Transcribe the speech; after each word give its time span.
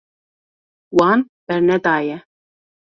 Wan 0.97 1.19
bernedaye. 1.47 2.17